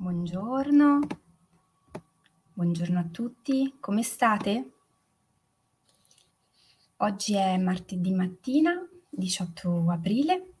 [0.00, 1.00] Buongiorno,
[2.52, 4.70] buongiorno a tutti, come state?
[6.98, 8.74] Oggi è martedì mattina,
[9.08, 10.52] 18 aprile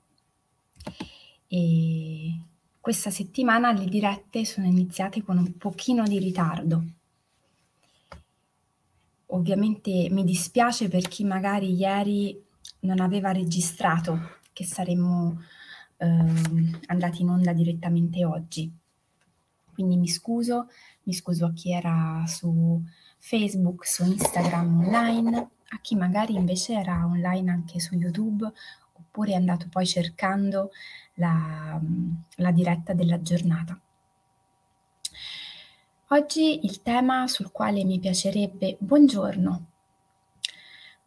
[1.46, 2.36] e
[2.80, 6.84] questa settimana le dirette sono iniziate con un pochino di ritardo.
[9.26, 12.44] Ovviamente mi dispiace per chi magari ieri
[12.80, 15.40] non aveva registrato che saremmo
[15.96, 16.06] eh,
[16.86, 18.86] andati in onda direttamente oggi.
[19.78, 20.66] Quindi mi scuso,
[21.04, 22.82] mi scuso a chi era su
[23.16, 28.50] Facebook, su Instagram online, a chi magari invece era online anche su YouTube
[28.94, 30.72] oppure è andato poi cercando
[31.14, 31.80] la,
[32.38, 33.80] la diretta della giornata.
[36.08, 39.66] Oggi il tema sul quale mi piacerebbe, buongiorno,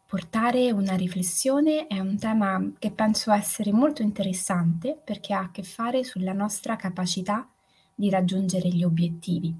[0.06, 5.62] portare una riflessione è un tema che penso essere molto interessante perché ha a che
[5.62, 7.46] fare sulla nostra capacità
[8.02, 9.54] di raggiungere gli obiettivi,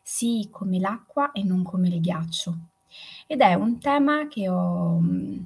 [0.00, 2.56] sì come l'acqua e non come il ghiaccio.
[3.26, 5.38] Ed è un tema che ho mm,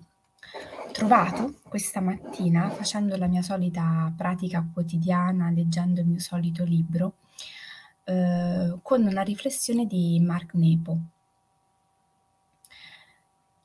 [0.92, 7.14] trovato questa mattina facendo la mia solita pratica quotidiana, leggendo il mio solito libro,
[8.04, 10.98] eh, con una riflessione di Mark Nepo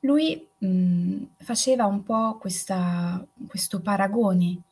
[0.04, 4.62] lui, mhmm, faceva un po' questa questo paragone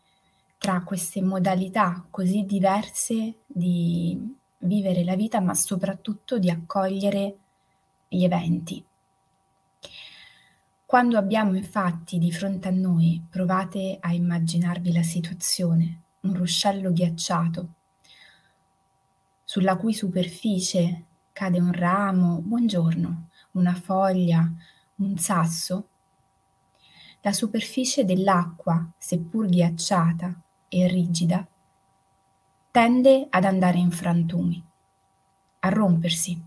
[0.59, 7.37] tra queste modalità così diverse di vivere la vita, ma soprattutto di accogliere
[8.09, 8.85] gli eventi.
[10.87, 17.75] Quando abbiamo infatti di fronte a noi, provate a immaginarvi la situazione, un ruscello ghiacciato,
[19.45, 24.53] sulla cui superficie cade un ramo, buongiorno, una foglia,
[24.97, 25.89] un sasso,
[27.23, 31.47] la superficie dell'acqua, seppur ghiacciata e rigida,
[32.73, 34.63] tende ad andare in frantumi,
[35.61, 36.41] a rompersi.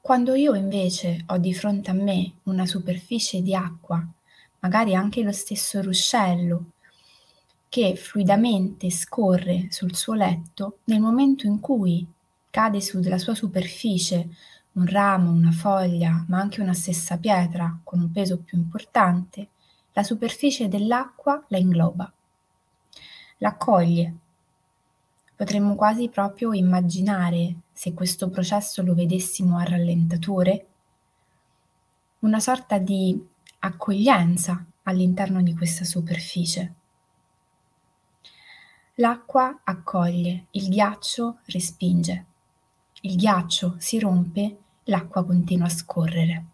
[0.00, 4.06] Quando io invece ho di fronte a me una superficie di acqua,
[4.60, 6.72] magari anche lo stesso ruscello,
[7.68, 12.06] che fluidamente scorre sul suo letto, nel momento in cui
[12.50, 14.28] cade sulla sua superficie
[14.72, 19.48] un ramo, una foglia, ma anche una stessa pietra con un peso più importante,
[19.92, 22.12] la superficie dell'acqua la ingloba,
[23.40, 24.14] l'accoglie.
[25.36, 30.66] Potremmo quasi proprio immaginare, se questo processo lo vedessimo a rallentatore,
[32.20, 33.18] una sorta di
[33.60, 36.74] accoglienza all'interno di questa superficie.
[38.96, 42.26] L'acqua accoglie, il ghiaccio respinge.
[43.02, 46.44] Il ghiaccio si rompe, l'acqua continua a scorrere.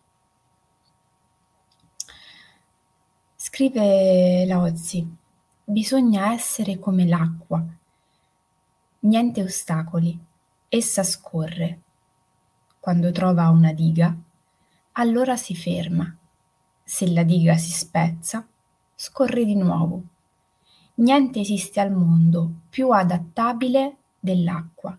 [3.35, 5.17] Scrive Laozi,
[5.69, 7.61] bisogna essere come l'acqua,
[9.01, 10.17] niente ostacoli,
[10.69, 11.81] essa scorre.
[12.79, 14.17] Quando trova una diga,
[14.93, 16.17] allora si ferma.
[16.85, 18.47] Se la diga si spezza,
[18.95, 20.03] scorre di nuovo.
[20.95, 24.97] Niente esiste al mondo più adattabile dell'acqua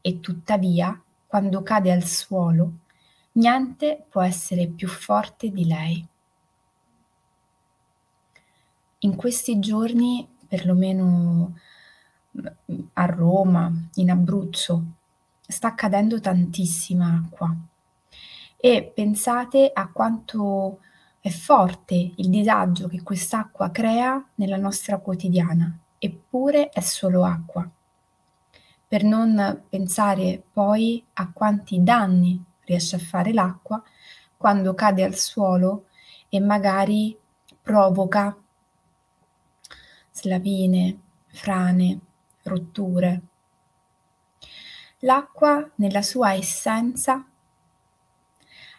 [0.00, 2.72] e tuttavia, quando cade al suolo,
[3.32, 6.04] niente può essere più forte di lei.
[9.02, 11.58] In questi giorni, perlomeno
[12.92, 14.84] a Roma, in Abruzzo,
[15.40, 17.56] sta cadendo tantissima acqua.
[18.58, 20.80] E pensate a quanto
[21.18, 27.66] è forte il disagio che quest'acqua crea nella nostra quotidiana, eppure è solo acqua.
[28.86, 33.82] Per non pensare poi a quanti danni riesce a fare l'acqua
[34.36, 35.86] quando cade al suolo
[36.28, 37.16] e magari
[37.62, 38.36] provoca
[40.20, 40.98] slavine,
[41.28, 41.98] frane,
[42.42, 43.22] rotture.
[45.00, 47.26] L'acqua nella sua essenza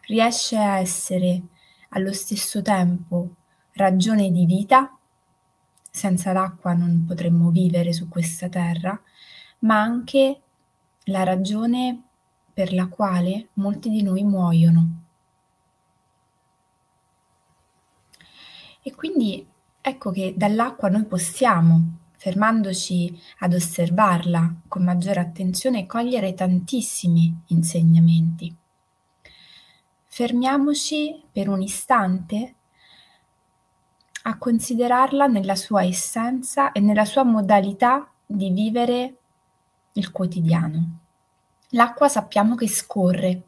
[0.01, 1.41] riesce a essere
[1.89, 3.35] allo stesso tempo
[3.73, 4.95] ragione di vita,
[5.89, 9.01] senza l'acqua non potremmo vivere su questa terra,
[9.59, 10.41] ma anche
[11.05, 12.03] la ragione
[12.53, 15.05] per la quale molti di noi muoiono.
[18.83, 19.50] E quindi
[19.81, 28.55] ecco che dall'acqua noi possiamo, fermandoci ad osservarla con maggiore attenzione, cogliere tantissimi insegnamenti.
[30.05, 32.55] Fermiamoci per un istante
[34.23, 39.15] a considerarla nella sua essenza e nella sua modalità di vivere
[39.93, 40.99] il quotidiano.
[41.69, 43.41] L'acqua sappiamo che scorre.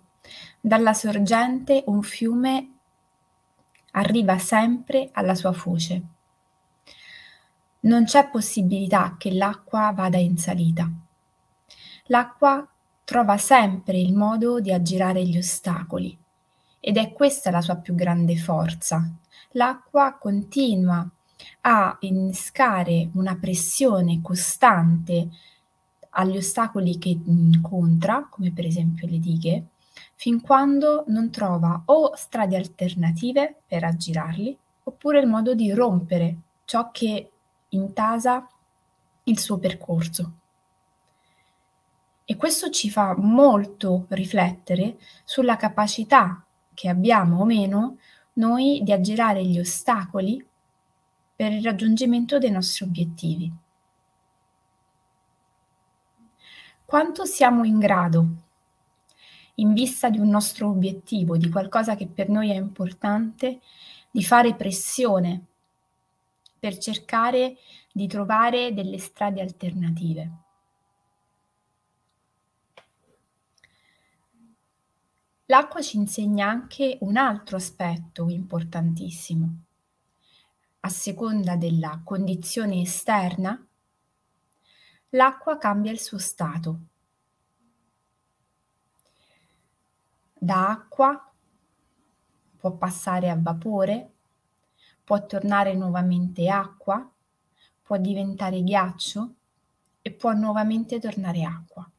[0.59, 2.69] Dalla sorgente un fiume
[3.91, 6.12] arriva sempre alla sua foce.
[7.83, 10.89] Non c'è possibilità che l'acqua vada in salita.
[12.07, 12.67] L'acqua
[13.03, 16.17] trova sempre il modo di aggirare gli ostacoli
[16.79, 19.09] ed è questa la sua più grande forza.
[19.51, 21.07] L'acqua continua
[21.61, 25.29] a innescare una pressione costante
[26.11, 29.67] agli ostacoli che incontra, come per esempio le dighe,
[30.15, 36.91] fin quando non trova o strade alternative per aggirarli, oppure il modo di rompere ciò
[36.91, 37.32] che
[37.75, 38.47] intasa
[39.23, 40.33] il suo percorso.
[42.25, 46.43] E questo ci fa molto riflettere sulla capacità
[46.73, 47.97] che abbiamo o meno
[48.33, 50.43] noi di aggirare gli ostacoli
[51.35, 53.51] per il raggiungimento dei nostri obiettivi.
[56.85, 58.27] Quanto siamo in grado,
[59.55, 63.59] in vista di un nostro obiettivo, di qualcosa che per noi è importante,
[64.09, 65.45] di fare pressione
[66.63, 67.57] per cercare
[67.91, 70.31] di trovare delle strade alternative.
[75.47, 79.63] L'acqua ci insegna anche un altro aspetto importantissimo.
[80.79, 83.61] A seconda della condizione esterna,
[85.09, 86.79] l'acqua cambia il suo stato.
[90.33, 91.29] Da acqua
[92.55, 94.12] può passare a vapore,
[95.03, 97.09] può tornare nuovamente acqua,
[97.81, 99.33] può diventare ghiaccio
[100.01, 101.89] e può nuovamente tornare acqua.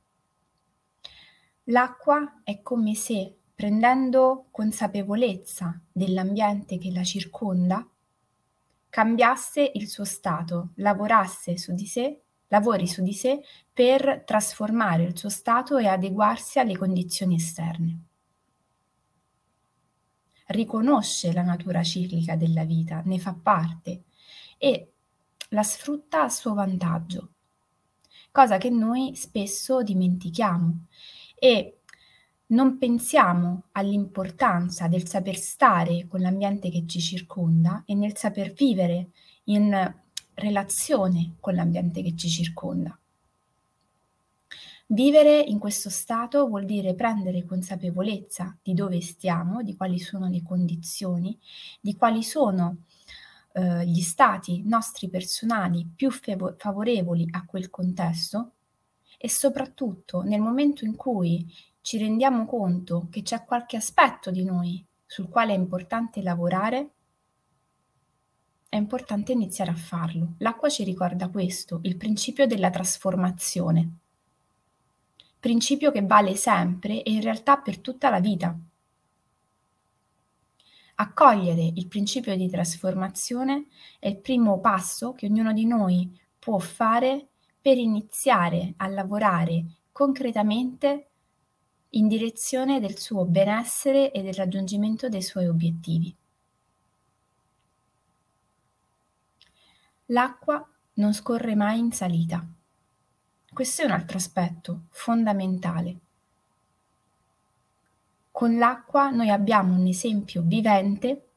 [1.68, 7.86] L'acqua è come se, prendendo consapevolezza dell'ambiente che la circonda,
[8.90, 13.42] cambiasse il suo stato, lavorasse su di sé, lavori su di sé
[13.72, 17.98] per trasformare il suo stato e adeguarsi alle condizioni esterne.
[20.46, 24.04] Riconosce la natura ciclica della vita, ne fa parte
[24.58, 24.92] e
[25.50, 27.30] la sfrutta a suo vantaggio,
[28.30, 30.86] cosa che noi spesso dimentichiamo
[31.34, 31.78] e
[32.46, 39.10] non pensiamo all'importanza del saper stare con l'ambiente che ci circonda e nel saper vivere
[39.44, 39.94] in
[40.34, 42.98] relazione con l'ambiente che ci circonda.
[44.86, 50.42] Vivere in questo stato vuol dire prendere consapevolezza di dove stiamo, di quali sono le
[50.42, 51.38] condizioni,
[51.80, 52.76] di quali sono
[53.52, 58.52] eh, gli stati nostri personali più fav- favorevoli a quel contesto
[59.16, 64.84] e soprattutto nel momento in cui ci rendiamo conto che c'è qualche aspetto di noi
[65.06, 66.90] sul quale è importante lavorare,
[68.68, 70.34] è importante iniziare a farlo.
[70.38, 73.98] L'acqua ci ricorda questo, il principio della trasformazione.
[75.44, 78.58] Principio che vale sempre e in realtà per tutta la vita.
[80.94, 83.66] Accogliere il principio di trasformazione
[83.98, 87.28] è il primo passo che ognuno di noi può fare
[87.60, 91.08] per iniziare a lavorare concretamente
[91.90, 96.16] in direzione del suo benessere e del raggiungimento dei suoi obiettivi.
[100.06, 102.53] L'acqua non scorre mai in salita.
[103.54, 105.98] Questo è un altro aspetto fondamentale.
[108.32, 111.28] Con l'acqua noi abbiamo un esempio vivente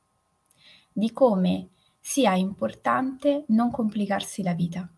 [0.91, 1.69] di come
[1.99, 4.89] sia importante non complicarsi la vita.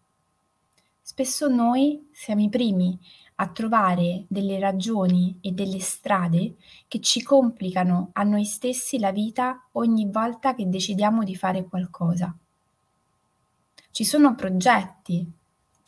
[1.02, 2.97] Spesso noi siamo i primi
[3.35, 6.56] a trovare delle ragioni e delle strade
[6.88, 12.33] che ci complicano a noi stessi la vita ogni volta che decidiamo di fare qualcosa.
[13.92, 15.30] Ci sono progetti,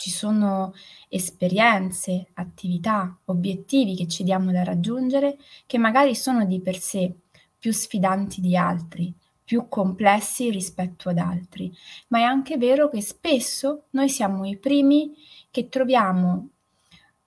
[0.01, 0.73] ci sono
[1.09, 7.13] esperienze, attività, obiettivi che ci diamo da raggiungere che magari sono di per sé
[7.59, 11.71] più sfidanti di altri, più complessi rispetto ad altri,
[12.07, 15.13] ma è anche vero che spesso noi siamo i primi
[15.51, 16.49] che troviamo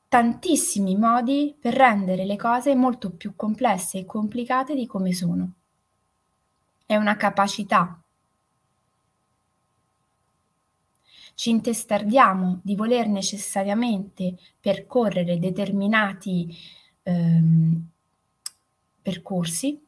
[0.08, 5.52] tantissimi modi per rendere le cose molto più complesse e complicate di come sono.
[6.84, 8.03] È una capacità.
[11.34, 16.56] Ci intestardiamo di voler necessariamente percorrere determinati
[17.02, 17.88] ehm,
[19.02, 19.84] percorsi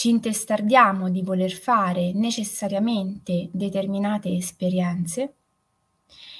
[0.00, 5.34] ci intestardiamo di voler fare necessariamente determinate esperienze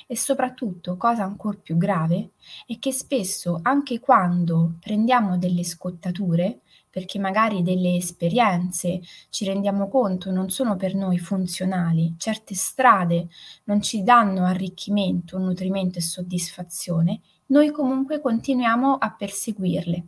[0.07, 2.31] e soprattutto, cosa ancora più grave,
[2.67, 10.31] è che spesso anche quando prendiamo delle scottature, perché magari delle esperienze ci rendiamo conto
[10.31, 13.29] non sono per noi funzionali, certe strade
[13.65, 20.07] non ci danno arricchimento, nutrimento e soddisfazione, noi comunque continuiamo a perseguirle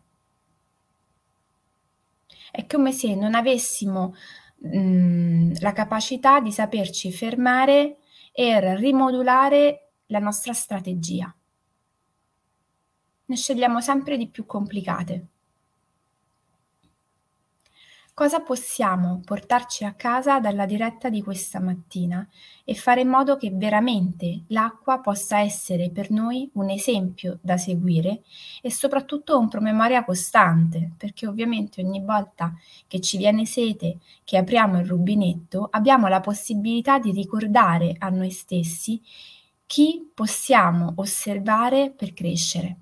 [2.52, 4.14] è come se non avessimo
[4.58, 7.96] mhmm, la capacità di saperci fermare
[8.30, 11.34] e rimodulare la nostra strategia.
[13.24, 15.28] Ne scegliamo sempre di più complicate.
[18.22, 22.24] Cosa possiamo portarci a casa dalla diretta di questa mattina
[22.62, 28.22] e fare in modo che veramente l'acqua possa essere per noi un esempio da seguire
[28.62, 32.54] e soprattutto un promemoria costante, perché ovviamente ogni volta
[32.86, 38.30] che ci viene sete, che apriamo il rubinetto, abbiamo la possibilità di ricordare a noi
[38.30, 39.02] stessi
[39.66, 42.81] chi possiamo osservare per crescere.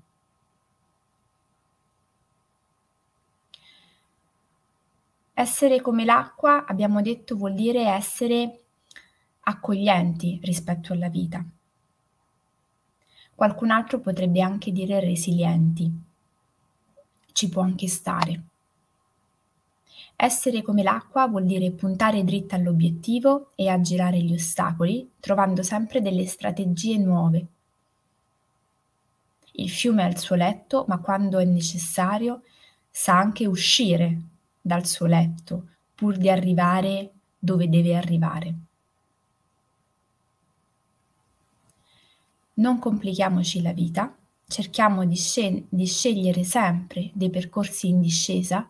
[5.41, 8.59] Essere come l'acqua, abbiamo detto, vuol dire essere
[9.39, 11.43] accoglienti rispetto alla vita.
[13.33, 15.91] Qualcun altro potrebbe anche dire resilienti.
[17.31, 18.43] Ci può anche stare.
[20.15, 26.27] Essere come l'acqua vuol dire puntare dritta all'obiettivo e aggirare gli ostacoli, trovando sempre delle
[26.27, 27.45] strategie nuove.
[29.53, 32.43] Il fiume ha il suo letto, ma quando è necessario
[32.91, 34.29] sa anche uscire
[34.61, 38.55] dal suo letto pur di arrivare dove deve arrivare.
[42.53, 44.15] Non complichiamoci la vita,
[44.45, 48.69] cerchiamo di, scel- di scegliere sempre dei percorsi in discesa.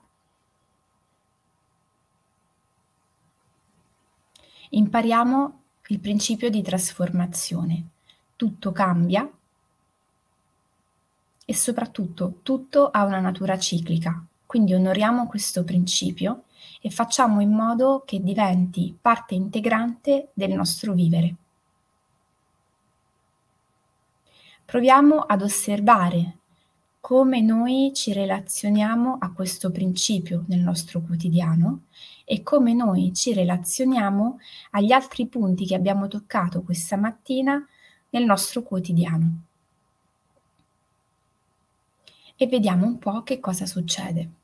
[4.69, 7.87] Impariamo il principio di trasformazione.
[8.37, 9.29] Tutto cambia
[11.43, 16.43] e soprattutto tutto ha una natura ciclica, quindi onoriamo questo principio
[16.81, 21.35] e facciamo in modo che diventi parte integrante del nostro vivere.
[24.65, 26.39] Proviamo ad osservare
[26.99, 31.83] come noi ci relazioniamo a questo principio nel nostro quotidiano
[32.25, 34.37] e come noi ci relazioniamo
[34.71, 37.65] agli altri punti che abbiamo toccato questa mattina
[38.09, 39.43] nel nostro quotidiano.
[42.35, 44.39] E vediamo un po' che cosa succede.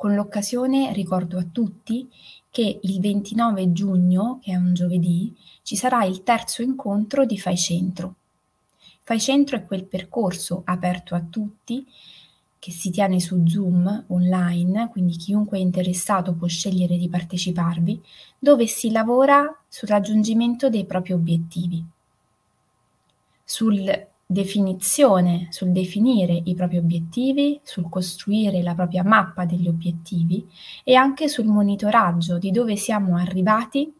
[0.00, 2.08] Con l'occasione ricordo a tutti
[2.50, 7.58] che il 29 giugno, che è un giovedì, ci sarà il terzo incontro di Fai
[7.58, 8.14] Centro.
[9.02, 11.86] Fai Centro è quel percorso aperto a tutti
[12.58, 18.00] che si tiene su Zoom online, quindi chiunque è interessato può scegliere di parteciparvi,
[18.38, 21.84] dove si lavora sul raggiungimento dei propri obiettivi,
[23.44, 30.48] sul definizione, sul definire i propri obiettivi, sul costruire la propria mappa degli obiettivi
[30.84, 33.92] e anche sul monitoraggio di dove siamo arrivati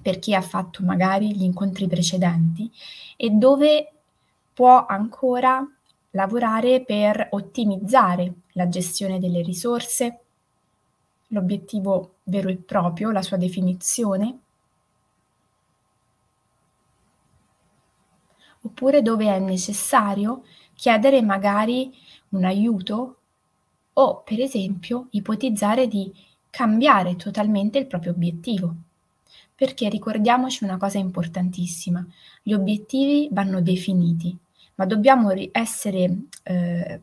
[0.00, 2.70] per chi ha fatto magari gli incontri precedenti
[3.16, 3.92] e dove
[4.52, 5.68] può ancora
[6.10, 10.20] lavorare per ottimizzare la gestione delle risorse,
[11.28, 14.42] l'obiettivo vero e proprio, la sua definizione
[18.64, 20.44] oppure dove è necessario
[20.74, 21.92] chiedere magari
[22.30, 23.16] un aiuto
[23.94, 26.12] o per esempio ipotizzare di
[26.50, 28.74] cambiare totalmente il proprio obiettivo.
[29.56, 32.04] Perché ricordiamoci una cosa importantissima,
[32.42, 34.36] gli obiettivi vanno definiti,
[34.74, 37.00] ma dobbiamo essere eh,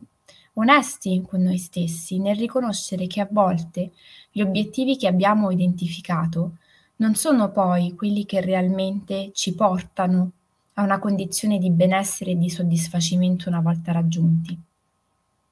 [0.54, 3.92] onesti con noi stessi nel riconoscere che a volte
[4.30, 6.58] gli obiettivi che abbiamo identificato
[6.96, 10.32] non sono poi quelli che realmente ci portano
[10.74, 14.58] a una condizione di benessere e di soddisfacimento una volta raggiunti.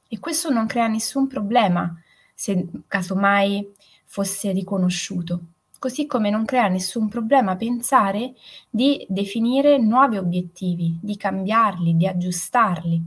[0.08, 1.94] E questo non crea nessun problema
[2.34, 3.74] se casomai
[4.06, 5.40] fosse riconosciuto,
[5.78, 8.34] così come non crea nessun problema pensare
[8.68, 13.02] di definire nuovi obiettivi, di cambiarli, di aggiustarli.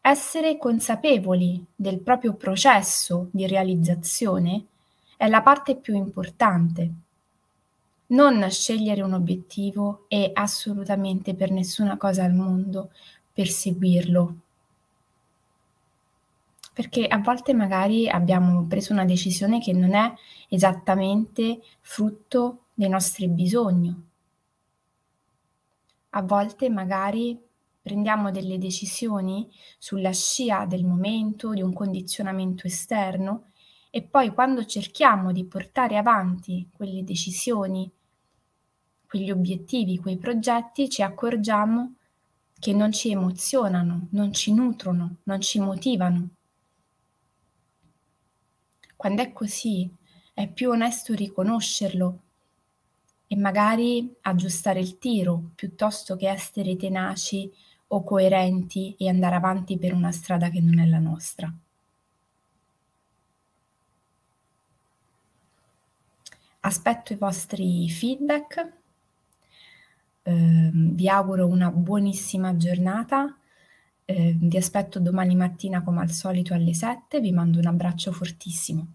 [0.00, 4.64] Essere consapevoli del proprio processo di realizzazione
[5.16, 6.92] è la parte più importante
[8.08, 12.90] non scegliere un obiettivo e assolutamente per nessuna cosa al mondo
[13.32, 14.36] perseguirlo.
[16.72, 20.12] Perché a volte magari abbiamo preso una decisione che non è
[20.48, 23.94] esattamente frutto dei nostri bisogni.
[26.10, 27.38] A volte magari
[27.82, 33.50] prendiamo delle decisioni sulla scia del momento, di un condizionamento esterno
[33.90, 37.90] e poi quando cerchiamo di portare avanti quelle decisioni
[39.08, 41.94] quegli obiettivi, quei progetti, ci accorgiamo
[42.58, 46.28] che non ci emozionano, non ci nutrono, non ci motivano.
[48.94, 49.90] Quando è così,
[50.34, 52.18] è più onesto riconoscerlo
[53.26, 57.50] e magari aggiustare il tiro piuttosto che essere tenaci
[57.88, 61.52] o coerenti e andare avanti per una strada che non è la nostra.
[66.60, 68.72] aspetto i vostri feedback,
[70.28, 73.34] eh, vi auguro una buonissima giornata,
[74.04, 78.86] eh, vi aspetto domani mattina come al solito alle 7, vi mando un abbraccio fortissimo.